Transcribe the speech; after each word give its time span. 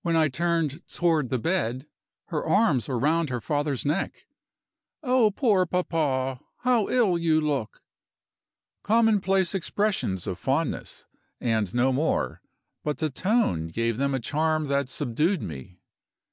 When 0.00 0.16
I 0.16 0.26
turned 0.26 0.84
toward 0.88 1.28
the 1.30 1.38
bed, 1.38 1.86
her 2.30 2.44
arms 2.44 2.88
were 2.88 2.98
round 2.98 3.30
her 3.30 3.40
father's 3.40 3.86
neck. 3.86 4.26
"Oh, 5.04 5.30
poor 5.30 5.66
papa, 5.66 6.40
how 6.62 6.88
ill 6.88 7.16
you 7.16 7.40
look!" 7.40 7.80
Commonplace 8.82 9.54
expressions 9.54 10.26
of 10.26 10.40
fondness, 10.40 11.06
and 11.40 11.72
no 11.76 11.92
more; 11.92 12.42
but 12.82 12.98
the 12.98 13.08
tone 13.08 13.68
gave 13.68 13.98
them 13.98 14.14
a 14.14 14.18
charm 14.18 14.66
that 14.66 14.88
subdued 14.88 15.40
me. 15.42 15.78